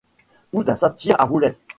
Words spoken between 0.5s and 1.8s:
Ou d'un satyre à roulettes.